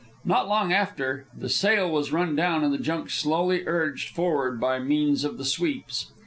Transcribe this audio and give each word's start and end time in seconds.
Not 0.25 0.47
long 0.47 0.73
after, 0.73 1.27
the 1.37 1.47
sail 1.47 1.87
was 1.87 2.11
run 2.11 2.35
down 2.35 2.63
and 2.63 2.73
the 2.73 2.79
junk 2.79 3.11
slowly 3.11 3.67
urged 3.67 4.09
forward 4.09 4.59
by 4.59 4.79
means 4.79 5.23
of 5.23 5.37
the 5.37 5.45
sweeps. 5.45 6.11